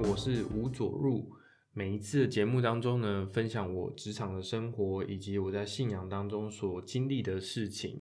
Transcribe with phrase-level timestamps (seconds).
[0.00, 1.28] 我是吴佐入。
[1.72, 8.00] 每一次的节目当中呢，分享我职场的生活，以及我在信仰当中所经历的事情。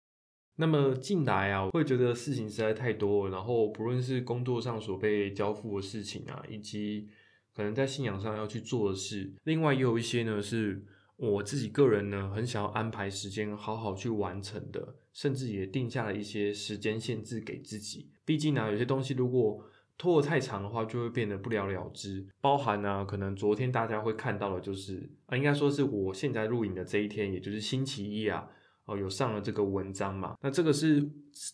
[0.56, 7.08] 那么近来啊，我会觉得事情实在太多，然后不论是工作上所被交付的事情啊，以及
[7.54, 10.84] 可能在信仰上要去做的事，另外也有一些呢，是
[11.16, 18.10] 我自己个人呢很想要安排时间好好去完成的，甚至也定下了一些时间限制给自己。
[18.24, 19.64] 毕竟呢，有些东西如果
[19.96, 22.26] 拖得太长的话，就会变得不了了之。
[22.40, 28.46] 包含呢，可能昨天大家会看到的，就是啊，应该说是我现在录影的这一天，也就是星期一啊，
[28.86, 30.34] 哦，有上了这个文章嘛。
[30.42, 31.08] 那这个是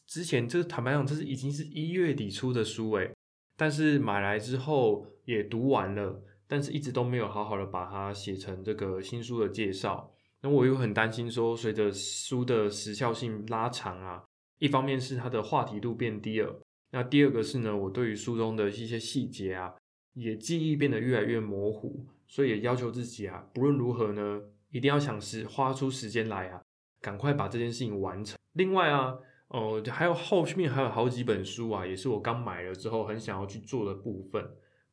[0.06, 3.14] 之前，这坦白讲，这是已经是一月底出的书诶，
[3.56, 10.10] 但是买来之后也读完了，但是一直都没有好好的把它写成这个新书的介绍。
[10.43, 14.24] 那我又很担心说，随着书的时效性拉长啊，
[14.59, 16.59] 一方面是它的话题度变低了。
[16.93, 19.73] 那第二个是呢，我对于书中的一些细节啊，
[20.15, 26.61] 也记忆变得越来越模糊，所以也要求自己啊，不论如何呢，一定要想时花出时间来啊，
[27.01, 28.37] 赶快把这件事情完成。
[28.55, 29.16] 另外啊，
[29.49, 34.45] 呃，还有后面还有好几本书啊，也是我刚买了之后很想要去做的部分，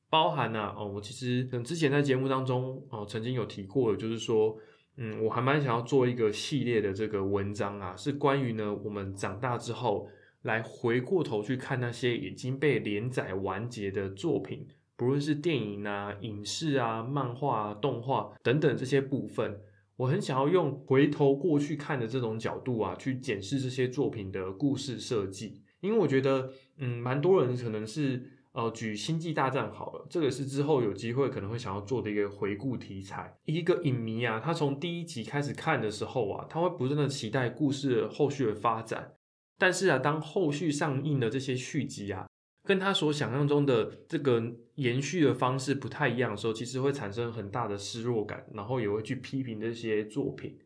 [0.08, 4.56] 包含呢，哦，我其实等之前在节目当中哦，曾经有提过的，就是说，
[4.98, 10.08] 嗯，我还蛮想要做一个系列的这个文章啊，是关于呢，我们长大之后。
[10.48, 19.59] 来回过头去看那些已经被连载完结的作品，不论是电影啊、影视啊、漫画、动画等等这些部分，
[19.98, 25.62] 我很想要用回头过去看的这种角度啊，去检视这些作品的故事设计。
[25.81, 33.36] 因为我觉得，嗯，蛮多人可能是呃，举《星际大战》好了，这个是之后有机会可能会想要做的一个回顾题材。
[33.44, 39.12] 一个影迷啊，他从第一集开始看的时候啊，他会不断的期待故事后续的发展。
[39.57, 42.28] 但是啊，当后续上映的这些续集啊，
[42.63, 44.44] 跟他所想象中的这个
[44.75, 50.57] 延续的方式不太一样的时候，其实会产生很大的失落感，然后也会去批评这些作品。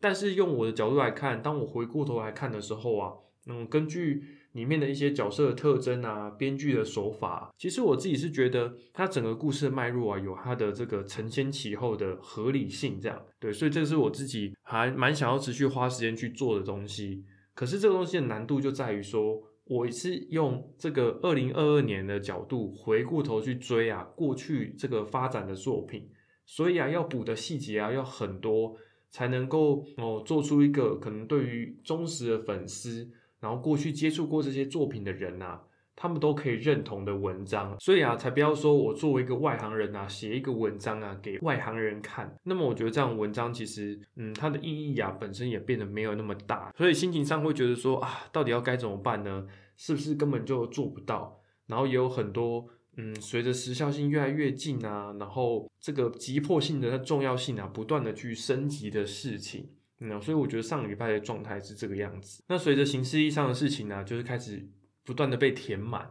[0.00, 3.12] 但是用我的角度来看，当我回过头来看的时候啊，
[3.46, 4.22] 嗯，根据
[4.52, 17.24] 里面的一些角色的特征啊，编剧的手法，其实我自己是觉得它整个故事的脉络啊，有它的这个承先启后的合理性，这样对，所以这是我自己还蛮想要持续花时间去做的东西。
[17.54, 26.10] 可是这个东西的难度就在于说，我是用这个二零二二年的角度回过头去追啊，过去这个发展的作品，
[26.44, 28.76] 所以啊，要补的细节啊要很多，
[29.10, 33.08] 才能够哦做出一个可能对于忠实的粉丝，
[33.40, 35.60] 然后过去接触过这些作品的人呐。
[35.96, 42.34] 他们都可以认同的文章，所以啊，才不要说我作为一个外行人啊，写一个文章啊给外行人看。
[42.42, 49.46] 那么我觉得这样文章其实，嗯，它的意义啊本身也变得没有那么大，所以心情上会觉得说啊，到底要该怎么办呢？
[49.76, 51.40] 是不是根本就做不到？
[51.66, 52.66] 然后也有很多，
[52.96, 62.42] 嗯，随着时效性越来越近啊，然后这个急迫性的它重要性啊，不断的去升级的事情，嗯，所以我觉得上礼拜的状态是这个样子。
[62.48, 64.68] 那随着形式意义上的事情呢，就是开始。
[65.04, 66.10] 不断的被填满，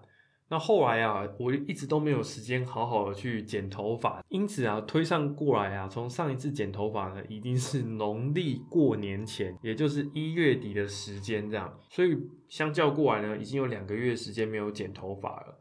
[0.49, 12.15] 那后来啊，我一直都没有时间好好的去剪头发，因此啊，推上过来啊，从上一次剪头发呢，已经是农历过年前，也就是一月底的时间这样，所以
[12.47, 15.57] 相较过来呢，已经有两个月时间没有剪头发了，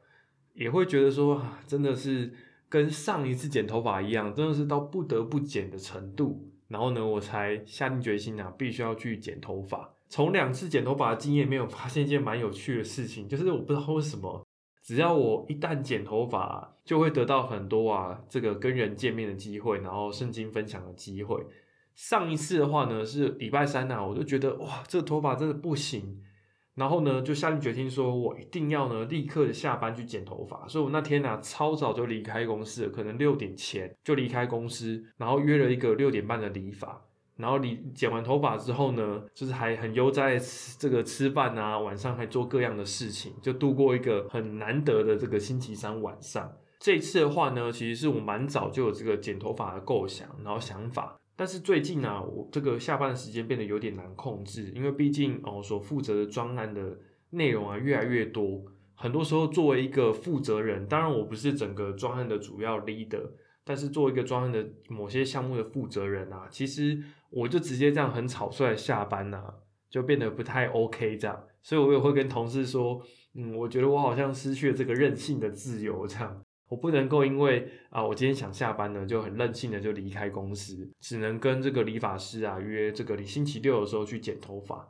[0.52, 2.34] 也会觉得说啊，真的是
[2.68, 9.91] 跟上一次剪头发一样，真的是到不得不剪的程度，然后呢，我才下定决心啊，必须要去剪头发。
[10.12, 14.46] 从两次剪头发的经验，没有发现一件蛮有趣的事情，就是我不知道为什么，
[14.84, 21.42] 只要我一旦剪头发，就会得到很多啊这个跟人见面的机会，然后圣经分享的机会。
[21.94, 26.20] 上一次的话呢，是礼拜三呐，我就觉得哇，这个头发真的不行，
[26.74, 37.02] 然后呢，就下定决心说我一定要呢立刻下班去剪头发，所以我那天呢超早就离开公司，可能六点前就离开公司，然后约了一个六点半的理发。
[37.42, 46.50] 然后你剪完头发之后呢，就是还很悠哉吃这个吃饭啊，晚上还做各样的事情，就度过一个很难得的这个星期三晚上。
[46.78, 51.18] 这一次的话呢，其实是我蛮早就有这个剪头发的构想，然后想法。
[51.34, 56.96] 但是最近啊，我这个下班的时间变得有点难控制，因为毕竟哦，所负责的专案的
[57.30, 58.62] 内容啊越来越多，
[58.94, 63.30] 很多时候作为一个负责人，当然我不是整个专案的主要 leader。
[63.64, 67.00] 但是作为一个专案的某些项目的负责人啊，其实
[67.30, 69.54] 我就直接这样很草率下班呐，
[69.88, 73.00] 就变得不太 OK 这样，所以我也会跟同事说，
[73.34, 84.88] 嗯，我觉得我好像失去了这个任性的自由，这样我不能够因为啊，我今天想下班呢，就很任性的就离开公司，只能跟这个理发师啊约这个你星期六的时候去剪头发。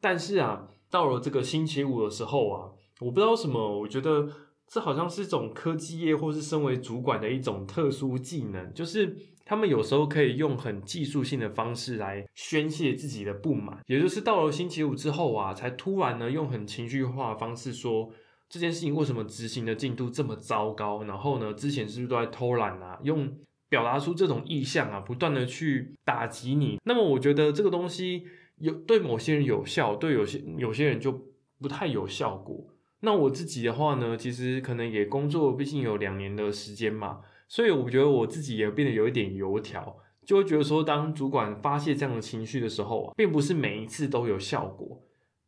[0.00, 2.70] 但是啊，到了这个星期五的时候啊，
[3.00, 4.28] 我不知道什么，我觉得。
[4.66, 18.10] 这好像是一种科技业或是身为主管的一种特殊技能，就是他们有时候可以用很技术性的方式来宣泄自己的不满，也就是到了星期五之后啊，才突然呢用很情绪化的方式说
[18.48, 22.98] 这件事情为什么执行的进度这么糟糕，然后呢之前是不是都在偷懒啊？
[23.02, 23.30] 用
[23.68, 26.78] 表达出这种意向啊，不断的去打击你。
[26.84, 28.24] 那么我觉得这个东西
[28.58, 31.12] 有对某些人有效，对有些有些人就
[31.60, 32.73] 不太有效果。
[33.04, 45.02] 那我自己的话呢，其实可能也工作，毕竟有两年的时间嘛，所以我觉得我自己也变得有一点油条，就会觉得说，当主管发泄这样的情绪的时候啊，并不是每一次都有效果，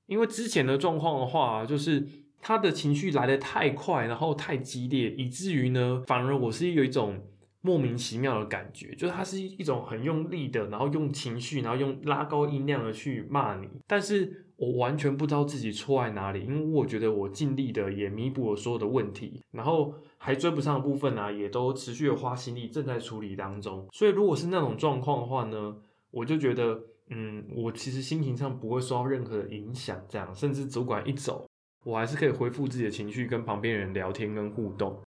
[0.06, 2.06] 因为之前的状况的话，就是
[2.41, 7.23] 他的情绪来得太快，然后太激烈，以至于呢，反而我是有一种。
[7.62, 23.87] 莫名其妙的感觉，就是他是一种很用力的，然后用情绪，然后用拉高音量的去骂你，但是我完全不知道自己错在哪里，因为我觉得我尽力的也弥补了所有的问题，然后还追不上的部分呢，也都持续的花心力正在处理当中。
[23.93, 25.76] 所以如果是那种状况的话呢，
[26.11, 26.81] 我就觉得，
[27.11, 31.47] 嗯，我其实心情上不会受到任何的影响，这样，甚至主管一走，
[31.85, 34.99] 我还是可以恢复自己的情绪，跟旁边人聊天跟互动。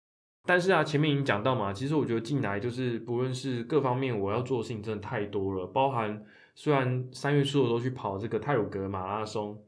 [0.46, 5.68] 但是啊，前面已经讲到嘛，其实我觉得进来就是不论是各方面，我要做的事情真的太多了。
[5.68, 6.24] 包含
[6.62, 9.64] 虽然三月初我都去跑这个泰鲁格马拉松，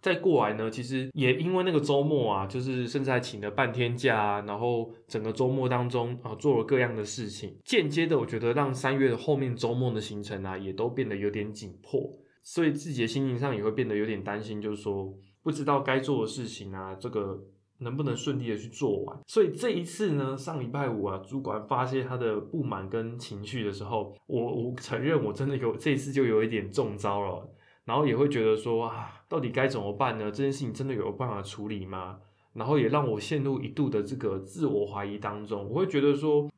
[0.00, 12.10] 再过来呢，其实也因为那个周末啊，就是甚至还请了半天假，然后整个周末当中啊做了各样的事情，间接的我觉得让三月的后面周末的行程啊也都变得有点紧迫，
[12.42, 17.38] 所以自己的心情上也会变得有点担心，就是说不知道该做的事情啊这个。
[17.82, 19.18] 能不能顺利的去做完？
[19.26, 27.48] 所以这一次呢，上礼拜五啊，主管发泄他的不满跟情绪的时候，我我承认我真的有这一次就有一点中招了，
[27.84, 30.24] 然后也会觉得说啊，到底该怎么办呢？
[30.26, 32.18] 这件事情真的有办法处理吗？
[32.54, 35.66] 然后也让我陷入一度的这个自我怀疑当中。
[35.70, 36.50] 我会觉得说，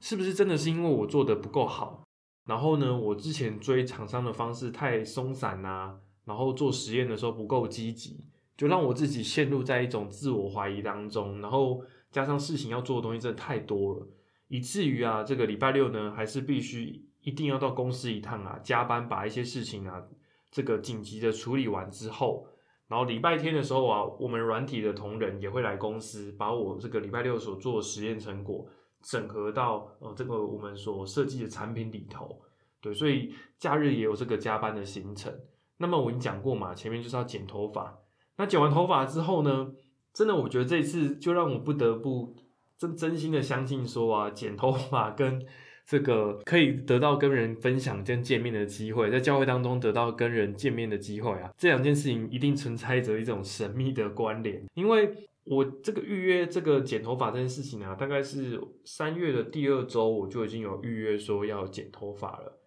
[0.00, 2.04] 是不是真的是因为我做的不够好？
[2.44, 8.24] 然后呢，我之前追厂商的方式太松散啊，然后做实验的时候不够积极。
[8.58, 14.06] 就让我自己陷入在一种自我怀疑当中，然后加上事情要做的东西真的太多了，
[14.48, 20.02] 以至于啊，这个礼拜六呢，还是必须一定要到公司一趟啊，加班把一些事情啊，
[20.50, 22.48] 这个紧急的处理完之后，
[22.88, 28.66] 然后礼拜天的时候啊，我们软体的同仁也会来公司，把我这个礼拜六所做的实验成果
[29.02, 32.40] 整合到呃这个我们所设计的产品里头，
[32.80, 35.32] 对，所以假日也有这个加班的行程。
[35.76, 37.96] 那么我已经讲过嘛，前面就是要剪头发。
[38.38, 39.72] 那剪完头发之后呢？
[40.14, 42.34] 真的，我觉得这次就让我不得不
[42.76, 45.44] 真真心的相信说啊，剪头发跟
[45.86, 54.64] 这个可以得到跟人分享跟见面的机会，在教会当中得到跟人见面的机会啊，这两件事情一定存在着一种神秘的关联。
[54.74, 62.58] 因为我这个预约这个剪头发这件事情啊，大概是三月的第二周我就已经有预约说要剪头发了，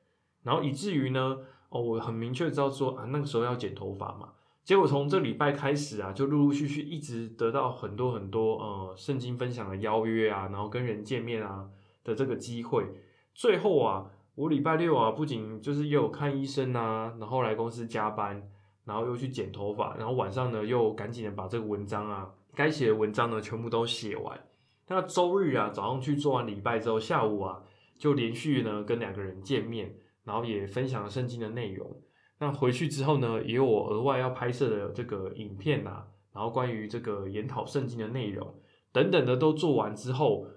[0.44, 1.38] 然后以至于呢，
[1.70, 4.30] 哦，我很明确知道说啊，那个时候要剪头发嘛。
[4.64, 11.68] 结果从这礼拜开始啊，就陆陆续续一直得到很多很多呃圣经分享的邀约啊，然后跟人见面啊
[12.04, 12.86] 的这个机会。
[13.34, 18.50] 最后啊，我礼拜六啊，不仅就是又有看医生啊，然后来公司加班，
[18.86, 24.40] 然后又去剪头发，然后晚上呢又赶紧的把这个文章啊，该写的文章呢全部都写完。
[24.88, 27.64] 那周日啊早上去做完礼拜之后，下午啊
[27.98, 32.00] 就连续呢跟两个人见面，然后也分享了圣经的内容。
[32.42, 38.56] 那回去之后呢，也有我额外要拍摄的这个影片呐，然后关于这个研讨圣经的内容
[38.92, 40.48] 等等的都做完之后，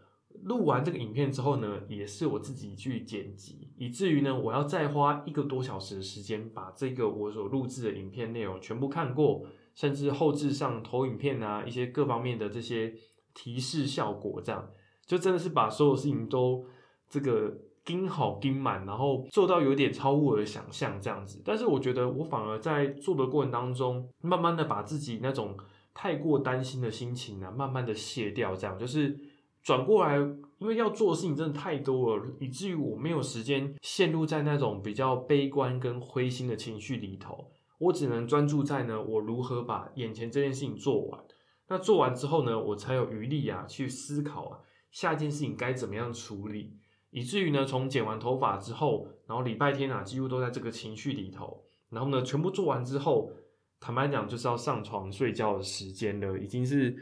[0.45, 12.95] 录完这个影片之后呢，也是我自己去剪辑，以至于呢，我要再花一个多小时的时间把这个我所录制的影片内容全部看过，甚至后置上投影片啊，一些各方面的这些
[13.35, 14.71] 提示效果，这样
[15.05, 16.67] 就真的是把所有事情都
[17.11, 17.59] 这个。
[17.85, 21.43] 盯好盯满，然后做到有点超乎我的想象这样子。
[21.45, 25.57] 但是我觉得我反而在做的过程当中，慢慢的把自己那种
[25.93, 28.57] 太过担心的心情呢，慢慢的卸掉。
[28.57, 29.19] 这样就是
[29.63, 30.17] 转过来，
[30.59, 37.51] 因为要做的事情真的太多了，以至于我没有时间陷入在那种比较悲观跟灰心的情绪里头。
[37.79, 41.21] 我只能专注在呢，我如何把眼前这件事情做完。
[41.69, 44.59] 那做完之后呢，我才有余力啊，去思考啊，
[44.91, 46.79] 下一件事情该怎么样处理。
[47.15, 51.63] 以至于呢，从剪完头发之后，然后礼拜天啊，几乎都在这个情绪里头。
[51.91, 53.31] 然后呢，全部做完之后，
[53.79, 56.97] 坦白讲，就是要上床睡觉的时间了，已经是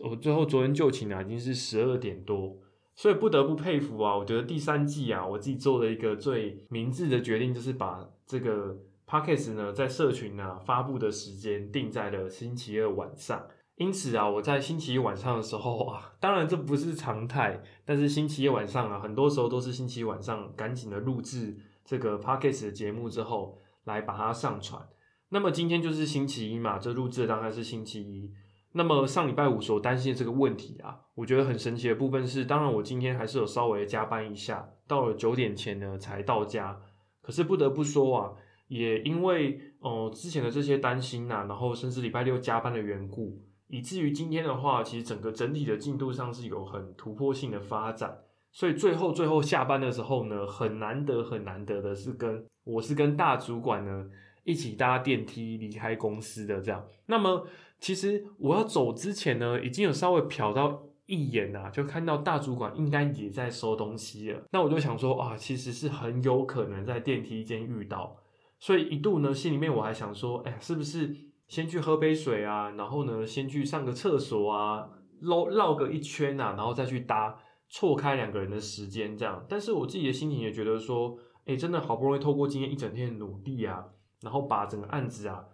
[0.00, 2.56] 我最后昨天就寝啊，已经是十二点多。
[2.96, 8.74] 所以不得不佩服啊，我觉得第三季啊，我自己做的一个最明智的决定，就是把这个
[9.06, 13.46] podcast 呢，在社群呢发布的时间定在了星期二晚上。
[13.78, 24.82] 因此啊，我在星期一晚上的时候啊，当然这不是常态，但是星期一晚上啊，很多时候都是星期一晚上赶紧的录制这个 podcast 的节目之后，来把它上传。
[25.28, 28.32] 那么今天就是星期一嘛，这录制的当然是星期一。
[28.72, 36.80] 那么上礼拜五所担心的这个问题啊，我觉得很神奇的部分是，当然我今天还是有稍微加班一下，到了九点前呢才到家。
[37.22, 38.32] 可是不得不说啊，
[38.66, 43.40] 也因为哦之前的这些担心呐，然后甚至礼拜六加班的缘故。
[43.68, 48.18] 以至于今天的话，其实整个整体的进度上是有很突破性的发展，
[48.50, 54.08] 所以最后最后下班的时候呢，很难得很难得的是跟我是跟大主管呢
[54.44, 56.86] 一起搭电梯离开公司的这样。
[57.06, 57.46] 那么
[57.78, 64.42] 其实我要走之前呢，已经有稍微瞟到一眼啊，就看到大主管应该也在收东西了。
[64.50, 68.16] 那我就想说啊，其实是很有可能在电梯间遇到，
[68.58, 71.14] 所以一度呢心里面我还想说，哎，是不是？
[71.48, 74.90] 先去喝杯水啊，然后呢，先去上个厕所啊，
[75.20, 77.38] 绕绕个一圈啊，然后再去搭，
[77.70, 79.44] 错开两个人的时间这样。
[79.48, 83.86] 但是我自己的心情也觉得说，哎，真的好不容易透过今天一整天的努力啊，
[84.20, 85.46] 然后把整个案子啊，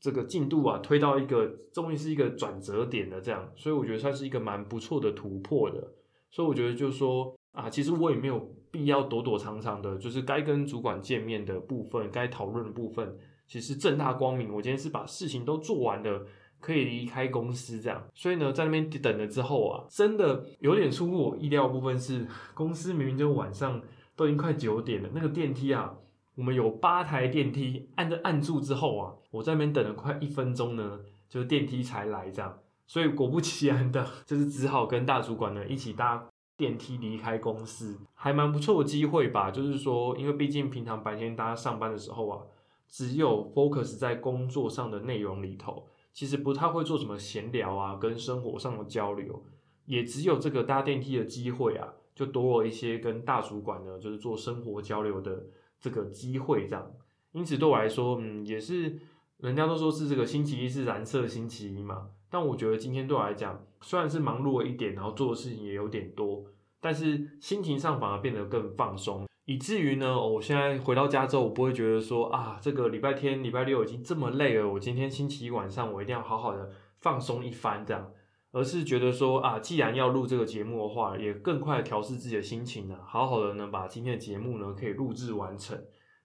[0.00, 5.92] 这个进度啊推到一个终于是一个转折点的这样，所以我觉得算是一个蛮不错的突破的。
[6.30, 13.18] 所以我觉得就是说啊，其实我也没有必要躲躲藏藏的，就是该跟主管见面的部分，该讨论的部分。
[13.46, 16.26] 其实正大光明，我今天是把事情都做完了，
[16.60, 18.02] 可以离开公司这样。
[18.14, 23.80] 所以呢，在那边等了之后啊，真的有点出乎我意料的部分是，公司明明就晚上
[24.16, 25.94] 都已经快九点了，那个电梯啊，
[26.36, 32.58] 我们有八台电梯，按着按住之后啊，我在那边等了快一分钟呢，就是电梯才来这样。
[32.86, 39.50] 所以果不其然的，就是只好跟大主管呢一起搭电梯离开公司，还蛮不错的机会吧。
[39.50, 42.40] 就是说，因为毕竟平常白天大家上班的时候啊。
[42.88, 49.44] 只有 focus 在工作上的内容里头，其实不太会做什么闲聊啊，跟生活上的交流，
[49.86, 55.44] 也只有这个搭电梯的机会啊，就多了一些跟大主管呢，就是做生活交流的
[55.80, 56.90] 这个机会这样。
[57.32, 58.96] 因此对我来说，嗯，也是
[59.38, 66.44] 人家都说是这个星期一是蓝色星期一嘛，但我觉得今天对我来讲，虽然是忙碌了一点，然后做的事情也有点多，
[66.80, 69.26] 但是心情上反而变得更放松。
[69.46, 76.70] 以至于呢，我现在回到家之后，我不会觉得说啊，这个礼拜天、礼拜六已经这么累了，我今天星期一晚上我一定要好好的
[77.00, 78.10] 放松一番这样，
[78.52, 85.78] 而是觉得说啊，既然要录这个节目的话，也更快的调试自己的心情呢，好好的呢把今天的节目呢可以录制完成，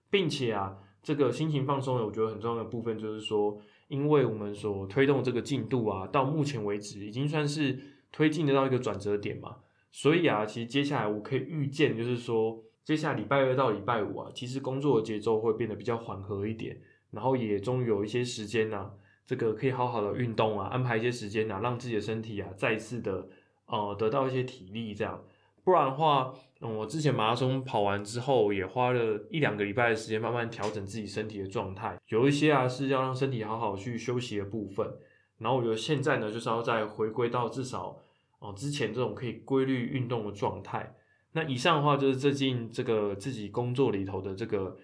[0.10, 3.60] 并且啊，这个心情放松呢，我觉得很重要的部分就是说，
[3.90, 7.78] 因为我们所推动这个进度啊，到目前为止已经算是
[8.14, 9.58] 推进得到一个转折点嘛，
[9.92, 12.64] 所以啊，其实接下来我可以预见就是说。
[12.90, 16.76] 接下来礼拜二到礼拜五啊，其实工作的节奏会变得比较缓和一点，
[17.12, 18.90] 然后也终于有一些时间呐，
[19.28, 23.28] 这个可以好好的运动啊，安排一些时间呐，让自己的身体啊再次的
[23.68, 25.24] 呃得到一些体力，这样，
[25.64, 34.92] 不然的话，我之前马拉松跑完之后，也花了一两个礼拜的时间慢慢调整自己身体的状态，有一些啊是要让身体好好去休息的部分，
[35.38, 37.96] 然后我觉得现在呢，就是要再回归到至少
[38.40, 40.96] 哦之前这种可以规律运动的状态。
[41.40, 44.76] 那以上的话就是最近这个自己工作里头的这个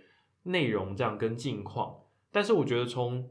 [0.44, 1.94] 内容，这样跟近况。
[2.32, 3.30] 但是我觉得从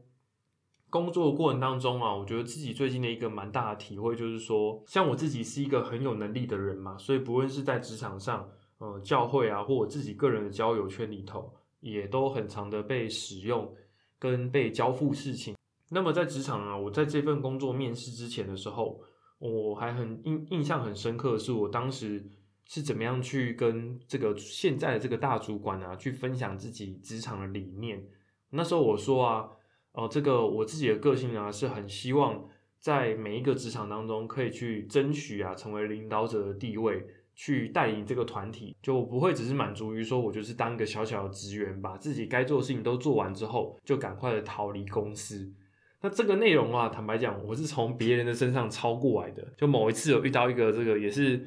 [0.91, 13.73] 工作过程当中啊，我觉得自己最近的一个蛮大的体会就是说，像我自己是一个很有能力的人嘛，所以不论是在职场上，呃，教会啊，或我自己个人的交友圈里头，也都很常的被使用
[14.19, 15.55] 跟被交付事情。
[15.89, 19.01] 那么在职场啊，我在这份工作面试之前的时候，
[19.39, 22.23] 我还很印印象很深刻，是我当时。
[22.67, 28.03] 是怎么样去跟这个现在的这个大主管啊，去分享自己职场的理念？
[28.49, 29.47] 那时候我说啊，
[29.91, 32.43] 哦，这个我自己的个性啊，是很希望
[32.79, 37.05] 在每一个职场当中可以去争取啊，成为领导者的地位，
[37.35, 45.53] 去带领这个团体，就不会只是满足于说我就是当一个小小的职员，把自己该做的事情都做完之后，就赶快的逃离公司。
[46.01, 49.45] 那这个内容啊，坦白讲，我是从别人的身上抄过来的。
[49.55, 51.45] 就某一次有遇到一个这个也是。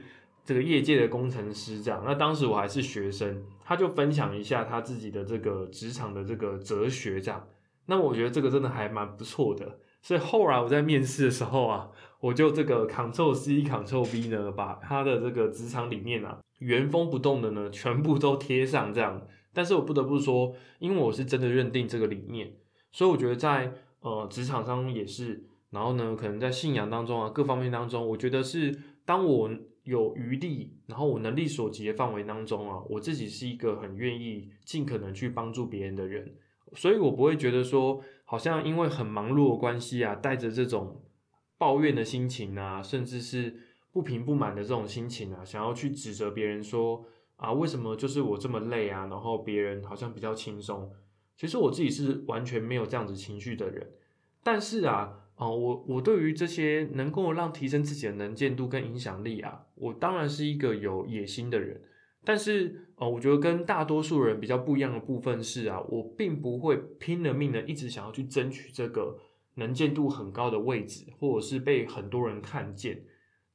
[0.49, 7.47] 这个业界的工程师这样，那当时我还是学生，他就分享一下他自己的这个职场的这个哲学这样，
[7.85, 11.91] 那我觉得这个真的还蛮不错的，所以后来我在面试的时候啊，
[12.21, 19.21] 我就这个 Ctrl C Ctrl V 呢，把他的这个职场理念啊原封不动的呢全部都贴上这样，
[19.53, 22.55] 但是我不得不说，因为我是真的认定这个理念，
[22.91, 28.75] 所以我觉得在呃职场上也是，然后呢可能在信仰当中啊各方面当中，我觉得是
[29.05, 29.51] 当我。
[29.89, 36.35] 有余力，然后我能力所及的范围当中啊，我自己是一个很愿意尽可能去帮助别人的人，
[36.75, 41.03] 所以我不会觉得说，好像因为很忙碌的关系啊，带着这种
[41.57, 43.57] 抱怨的心情啊，甚至是
[43.91, 47.03] 不平不满的这种心情啊，想要去指责别人说
[47.37, 50.93] 啊，为什么就是我这么累啊，然后别人好像比较轻松。
[51.39, 53.91] 其实我自己是完全没有这样子情绪的人，
[54.43, 61.81] 但是啊，哦，我我对于这些能够让提升自己的能见度跟影响力啊，我当然是一个有野心的人。
[62.25, 69.17] 但是，呃，我觉得跟大多数人比较不一样的部分是啊，我并不会拼了命的一直想要去争取这个
[69.55, 73.05] 能见度很高的位置，或者是被很多人看见。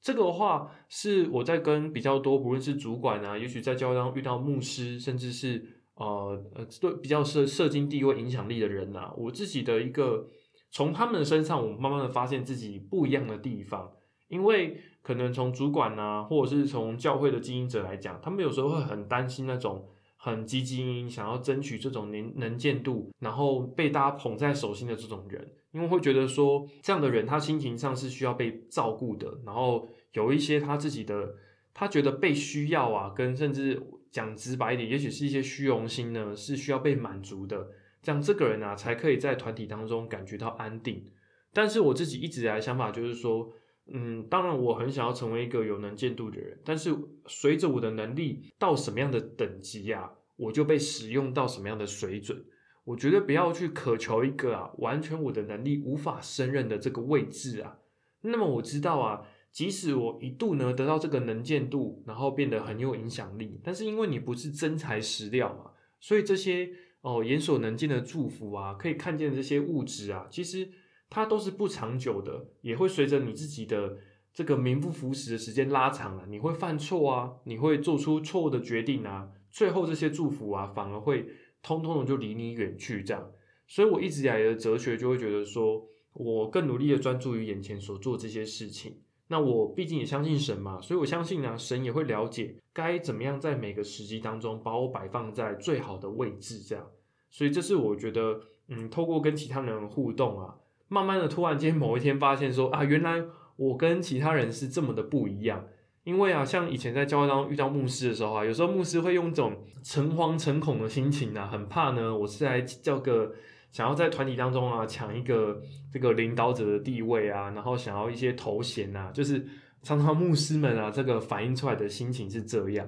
[0.02, 5.64] 这个话是我在跟比较多，不论是主管啊，也许在教会当遇到牧师，甚至是
[5.96, 10.30] 呃呃，对比较社社经地位影响力的人呐，我自己的一个
[10.74, 13.94] 从他们的身上，我慢慢的发现自己不一样的地方，
[14.28, 14.82] 因为。
[15.04, 31.36] 可能从主管呐，或者是从教会的经营者来讲，他们有时候会很担心那种很积极、想要争取这种能能见度，然后被大家捧在手心的这种人，因为会觉得说这样的人他心情上是需要被照顾的，然后有一些他自己的
[31.74, 37.68] 他觉得被需要啊，跟甚至讲直白一点，也许是一些虚荣心呢，是需要被满足的，
[38.04, 41.04] 这样这个人啊才可以在团体当中感觉到安定。
[41.52, 43.52] 但是我自己一直以来想法就是说。
[43.86, 46.96] 嗯，当然我很想要成为一个有能见度的人，但是
[47.28, 52.46] 随着我的能力到什么样的等级呀，我就被使用到什么样的水准。
[52.86, 57.78] 我觉得不要去渴求一个啊，完全我的能力无法胜任的这个位置啊。
[58.22, 66.70] 那么我知道啊，即使我一度呢得到这个能见度，然后变得很有影响力，但是因为你不是真材实料嘛，所以这些
[67.04, 70.68] 哦眼所能见的祝福啊，可以看见的这些物质啊，其实。
[71.16, 74.00] 它都是不长久的，也会随着你自己的
[74.34, 81.28] 这个名不符实的时间拉长了，你会犯错啊，你会做出错误的决定啊，最后这些祝福啊，反而会
[81.62, 83.32] 通通的就离你远去，这样。
[83.68, 89.03] 所以我一直以来的哲学就会觉得说，我更努力的专注于眼前所做这些事情。
[89.28, 96.86] 那我毕竟也相信神嘛，所以我相信呢，神也会了解该怎么样在每个时机当中把我摆放在最好的位置，这样。
[97.30, 100.56] 所以这是我觉得，嗯，透过跟其他人互动啊。
[100.88, 103.24] 慢慢的，突然间某一天发现说啊，原来
[103.56, 105.66] 我跟其他人是这么的不一样。
[106.04, 113.34] 因为啊，像以前在教会当中遇到牧师的时候啊，有时候牧师会用一种诚惶诚恐的心情啊，很怕呢，我是来叫个
[113.74, 119.46] 想要在团体当中啊抢一个这个领导者的地位啊，然后想要一些头衔啊，就是
[119.82, 122.88] 常常牧师们啊这个反映出来的心情是这样。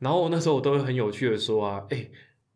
[0.00, 2.08] 然后那时候我都会很有趣的说啊，哎。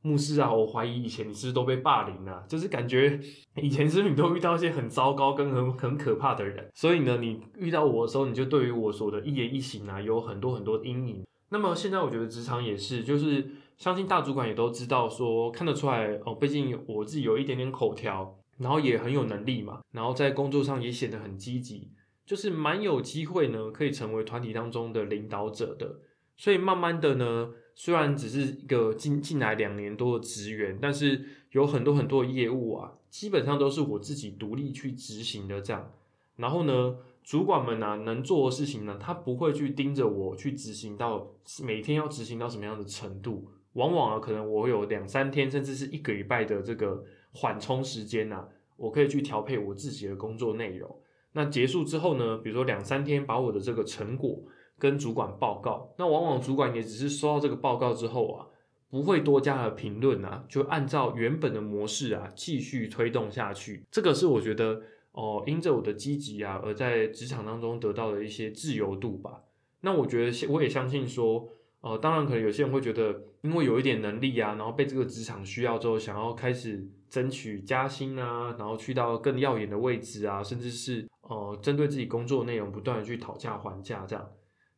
[0.02, 2.44] 牧师啊，我怀疑以前你是不是都被霸凌了？
[2.46, 3.18] 就是感觉
[3.56, 11.26] 以前是不是你都遇到一些很糟糕跟很很可怕的人，所以呢，你遇到我的时候，你就对于我所的一言一行啊，有很多很多阴影。
[11.48, 13.44] 那么现在我觉得职场也是，就是
[13.76, 21.90] 相信大主管也都知道说看得出来哦，毕竟我自己有一点点口条，然后也很有能力嘛，然后在工作上也显得很积极，
[22.24, 26.00] 就是蛮有机会呢，可以成为团体当中的领导者的。
[26.38, 35.92] 所以慢慢的呢，虽然只是一个进进来两年多的职员，但是有很多很多的业务啊，基本上都是我自己独立去执行的这样。
[36.36, 41.26] 然后呢，主管们呢能做的事情呢，他不会去盯着我去执行到
[41.62, 43.50] 每天要执行到什么样的程度。
[43.76, 50.94] 往往啊，可能我有两三天，甚至是一个礼拜的这个缓冲时间呐，我可以去调配我自己的工作内容。
[51.32, 54.42] 那结束之后呢，比如说两三天，把我的这个成果。
[54.78, 58.46] 跟主管报告，那往往主管也只是收到这个报告之后啊，
[58.90, 63.86] 不会多加的评论啊，就按照原本的模式啊继续推动下去。
[63.90, 69.40] 这个是我觉得哦，因着我的积极啊，而在职场当中得到的一些自由度吧。
[69.80, 71.48] 那我觉得我也相信说，
[71.86, 84.28] 呃，当然可能有些人会觉得，因为有一点能力啊，然后被这个职场需要之后，想要开始争取加薪啊，然后去到更耀眼的位置啊，甚至是呃，针对自己工作内容不断的去讨价还价这样。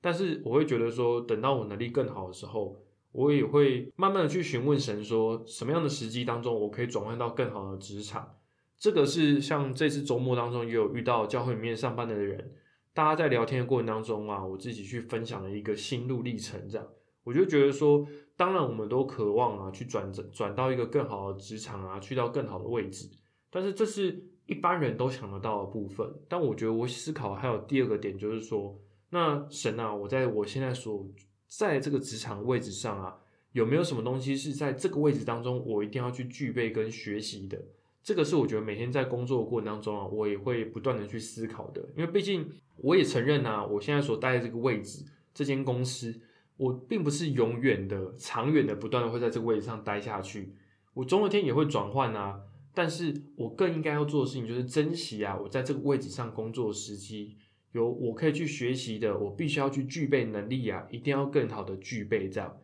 [0.02, 2.76] 但是我会觉得说，等到我能力更好的时候，
[3.12, 8.36] 我也会慢慢的去询问神，说什么样的时机当中，我可以转换到更好的职场。
[8.76, 12.52] 这个是像这次周末当中也有遇到教会里面上班的人，
[12.92, 16.86] 大家在聊天的过程当中啊，我自己去分享了一个心路历程，这样
[17.28, 18.06] 我就觉得说，
[18.38, 23.06] 当然我们都渴望啊，去转转到一个更好的职场啊，去到更好的位置，
[23.50, 26.10] 但是这是一般人都想得到的部分。
[26.26, 28.78] 但我觉得我思考还有第二个点，就是说。
[29.10, 31.08] 那神啊，我在我现在所
[31.46, 33.16] 在这个职场位置上啊，
[33.52, 37.58] 有没有什么东西是在这个位置当中，我一定要去具备跟学习的？
[38.02, 41.80] 这个是我觉得每天在工作的过程当中啊，我也会不断的去思考的。
[41.96, 46.14] 因为毕竟我也承认啊，我现在所待的这个位置，这间公司，
[46.58, 50.54] 我并不是永远的、长远的、不断的会在这个位置上待下去。
[50.92, 52.42] 我总有一天也会转换啊。
[52.74, 57.34] 但是我更应该要做的事情就是珍惜啊，我在这个位置上工作时机，
[57.72, 62.28] 有我可以去学习的，我必须要去具备能力啊，一定要更好的具备。
[62.28, 62.56] 这样，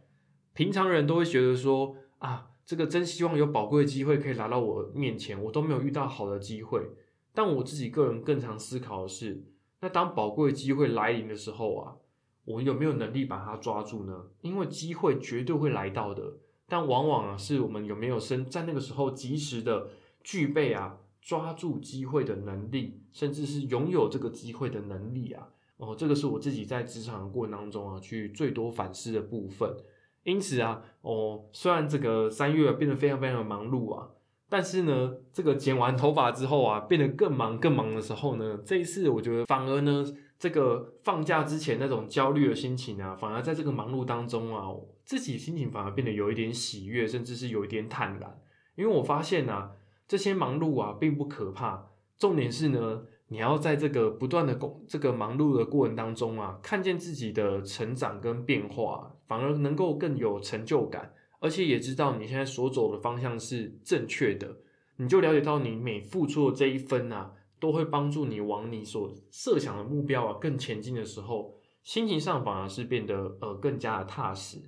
[0.52, 6.80] 平常人都会觉得说啊，这个真希望有宝贵的机会可以来到我面前，我都没有遇到好的机会。
[7.32, 9.42] 但我自己个人更常思考的是，
[9.80, 11.96] 那当宝贵的机会来临的时候啊，
[12.44, 14.24] 我有没有能力把它抓住呢？
[14.42, 16.34] 因为机会绝对会来到的，
[16.68, 19.88] 但往往啊，是我们有没有生在那个时候及时的
[20.22, 25.48] 具备啊，抓住机会的能力，甚至是拥有这个机会的能力啊。
[25.76, 29.74] 哦，这个是我自己在职场过程当中啊，去最多反思的部分。
[30.22, 34.08] 因此啊，哦，虽然这个三月变得非常非常的忙碌啊。
[34.48, 40.04] 但是呢，这个剪完头发之后啊，变得更忙更忙的时候呢，这一次我觉得反而呢，
[40.44, 44.68] 这个放假之前那种焦虑的心情啊，反而在这个忙碌当中啊，
[45.02, 48.38] 自己心情反而变得有一点喜悦，甚至是有一点坦然。
[48.74, 49.70] 因为我发现啊，
[50.06, 51.86] 这些忙碌啊并不可怕，
[52.18, 61.14] 重点是呢，你要在这个不断的工这个忙碌的过程当中啊，看见自己的成长跟变化，反而能够更有成就感。
[61.40, 64.54] 而且也知道你现在所走的方向是正确的，
[64.98, 67.32] 你就了解到你每付出的这一分啊，
[67.64, 74.58] 都会帮助你往你所设想的目标啊更前进的时候，心情上反而是变得呃更加的踏实。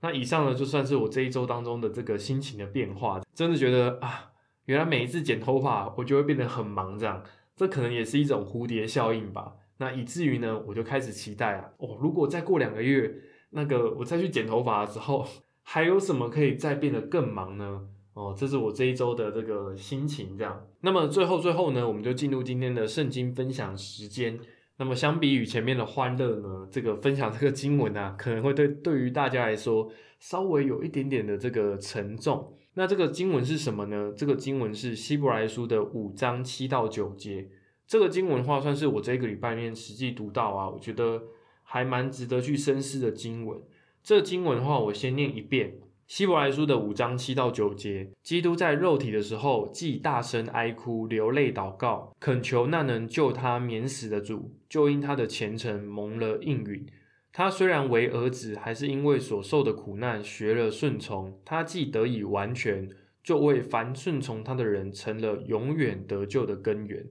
[0.00, 4.32] 那以上呢，就算是我这一周当中的这个心情的变化，真的觉得啊，
[4.64, 7.22] 原来每一次剪头发我就会变得很忙，这样，
[7.54, 9.52] 这可能也是一种蝴蝶效应吧。
[9.76, 13.14] 那以至于呢，我就开始期待啊，哦，如果再过两个月，
[13.50, 15.26] 那个我再去剪头发的时候。
[15.68, 17.88] 还有什么可以再变得更忙呢？
[18.16, 20.66] 哦，这是我这一周的这个心情，这样。
[20.80, 24.40] 那么最后最后呢，我们就进入今天的圣经分享时间。
[24.78, 32.54] 那么相比于前面的欢乐呢，这个分享这个经文啊，可能会对对于大家来说稍微有一点点的这个沉重。
[32.72, 34.10] 那这个经文是什么呢？
[34.16, 37.46] 这个经文是希伯来书的五章七到九节。
[37.86, 41.22] 这个经文的话，算是我这个礼拜面实际读到啊，我觉得
[41.62, 43.60] 还蛮值得去深思的经文。
[44.02, 45.74] 这经文的话，我先念一遍：
[46.06, 48.12] 希伯来书的五章七到九节。
[48.22, 56.86] 基督在肉体的时候，既大声哀哭、流泪祷告，恳求那能救他免死的主，就因他的虔诚蒙了应允。
[57.32, 61.40] 他虽然为儿子，还是因为所受的苦难学了顺从。
[61.44, 62.88] 他既得以完全，
[63.24, 67.04] 就为凡顺从他的人成了永远得救的根源。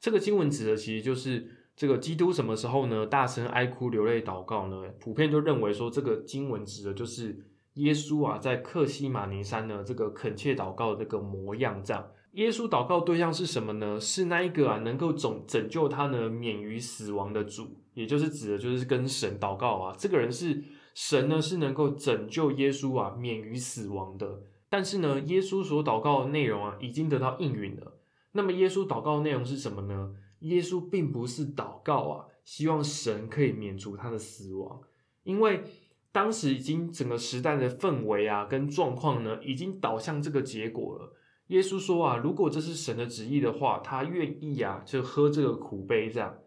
[0.00, 1.48] 这个经文指的其实就是。
[1.76, 3.06] 这个基督什么时候呢？
[3.06, 4.82] 大声哀哭流泪祷告呢？
[4.98, 7.38] 普遍就认为说，这个经文指的就是
[7.78, 11.82] 耶稣啊，在克西马尼山呢，这个恳切祷告的这个模样。
[11.82, 13.98] 这样，耶稣祷告对象是什么呢？
[14.00, 19.94] 是那一个啊，能够拯拯救他呢，免于死亡的主，也就是指的就是跟神祷告啊。
[19.96, 20.62] 这个人是
[20.94, 24.42] 神呢，是能够拯救耶稣啊，免于死亡的。
[24.68, 27.94] 但是呢，耶稣所祷告的内容啊，已经得到应允了。
[28.32, 30.14] 那么，耶稣祷告的内容是什么呢？
[30.40, 34.80] 耶稣并不是祷告啊，希望神可以免除他的死亡，
[35.24, 35.64] 因为
[36.10, 41.14] 当时已经整个时代的氛围啊跟状况呢，已经导向这个结果了。
[41.48, 46.38] 耶稣说啊，如果这是神的旨意的话，他愿意啊就喝这个苦杯这样。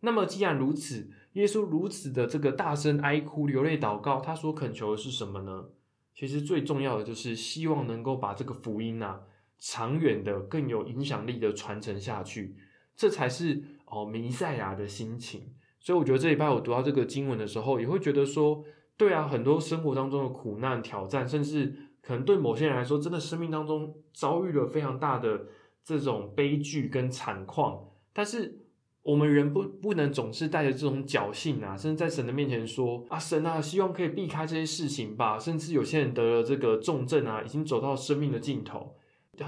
[0.00, 5.66] 那么既然如此，耶稣如此的这个大声哀哭流泪祷告，他所恳求的是什么呢？
[6.14, 9.20] 其实最重要的就是希望能够把这个福音啊，
[9.58, 12.56] 长远的更有影响力的传承下去。
[12.96, 18.64] 这才是哦弥赛亚的心情，所以我觉得这礼拜我读到这个经文的时候，也会觉得说，
[18.96, 25.46] 对啊，很多生活当中的苦难、挑战，甚至可能对某些人来说，真的生命当中遭遇了非常大的
[25.84, 27.88] 这种悲剧跟惨况。
[28.12, 28.60] 但是
[29.02, 35.38] 我们人不不能总是带着这种侥幸啊，甚至在神的面前说啊，神啊，希望可以避开这些事情吧。
[35.38, 38.94] 甚至有些人得了这个重症啊，已经走到生命的尽头。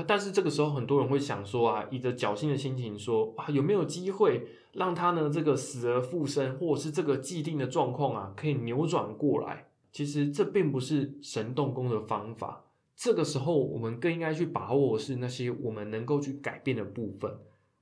[0.06, 4.46] 但是这个时候，很多人会想说啊，以着侥幸的心情说啊，有没有机会
[4.78, 9.68] 让他呢这个死而复生，或者是这个既定的状况啊，可以扭转过来？
[9.90, 12.64] 其实这并不是神动工的方法。
[12.94, 17.32] 这个时候，我们更应该去把握是那些我们能够去改变的部分，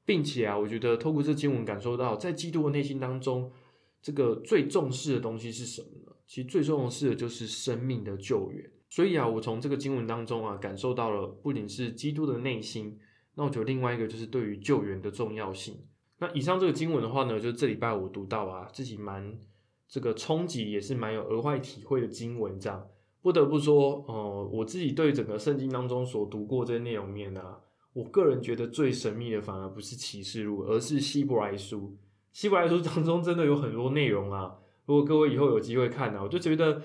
[0.04, 3.50] 并且啊，我觉得透过这经文感受到，在基督的内心当中，
[4.02, 6.12] 这个最重视的东西是什么呢？
[6.26, 8.70] 其实最重视的就是生命的救援。
[8.88, 12.98] 所以啊，我从这个经文当中啊，感受到了不仅是基督的内心，
[13.34, 15.82] 那我觉得另外一个就是对于救援的重要性。
[16.18, 19.38] 那以上这个经文的话呢，就是这礼拜我读到啊，自己蛮
[19.88, 22.58] 这个冲击，也是蛮有额外体会的经文。
[22.58, 22.88] 这样
[23.22, 27.56] 不得不说，哦，我自己对整个圣经当中所读过这些内容面呢，
[27.92, 31.96] 我个人觉得最神秘的反而不是启示录，而是希伯来书。
[32.32, 36.82] 希伯来书当中真的有很多内容啊，如果各位以后有机会看呢，我就觉得。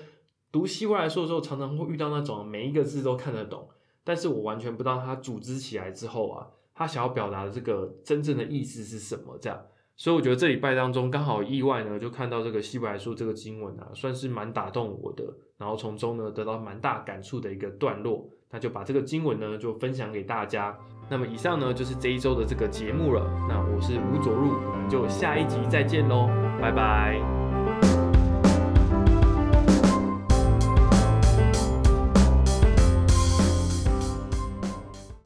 [0.52, 3.70] 读希伯来书的时候，常常会遇到那种每一个字都看得懂，
[4.04, 6.46] 但是我完全不知道它组织起来之后啊，
[6.82, 9.58] 他想要表达的这个真正的意思是什么这样。
[9.94, 15.22] 所以我觉得这礼拜当中刚好意外呢，就看到这个希伯来书这个经文啊，算是蛮打动我的，
[15.58, 20.76] 然后从中呢得到蛮大感触的一个段落，那就把这个经文呢就分享给大家。
[21.08, 26.26] 那么以上呢就是这一周的这个节目了，那我是吴卓入，我们就下一集再见喽，
[26.60, 27.41] 拜拜。